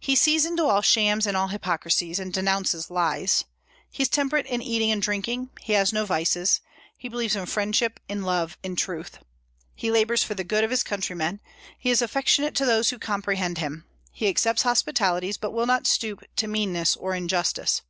He 0.00 0.16
sees 0.16 0.44
into 0.46 0.64
all 0.64 0.82
shams 0.82 1.28
and 1.28 1.36
all 1.36 1.46
hypocrisies, 1.46 2.18
and 2.18 2.32
denounces 2.32 2.90
lies. 2.90 3.44
He 3.92 4.02
is 4.02 4.08
temperate 4.08 4.46
in 4.46 4.60
eating 4.60 4.90
and 4.90 5.00
drinking; 5.00 5.50
he 5.60 5.74
has 5.74 5.92
no 5.92 6.04
vices. 6.04 6.60
He 6.98 7.08
believes 7.08 7.36
in 7.36 7.46
friendship, 7.46 8.00
in 8.08 8.22
love, 8.22 8.58
in 8.64 8.74
truth. 8.74 9.20
He 9.76 9.92
labors 9.92 10.24
for 10.24 10.34
the 10.34 10.42
good 10.42 10.64
of 10.64 10.72
his 10.72 10.82
countrymen. 10.82 11.38
He 11.78 11.88
is 11.88 12.02
affectionate 12.02 12.56
to 12.56 12.66
those 12.66 12.90
who 12.90 12.98
comprehend 12.98 13.58
him. 13.58 13.84
He 14.10 14.26
accepts 14.28 14.62
hospitalities, 14.62 15.36
but 15.38 15.52
will 15.52 15.66
not 15.66 15.86
stoop 15.86 16.24
to 16.34 16.48
meanness 16.48 16.96
or 16.96 17.14
injustice. 17.14 17.82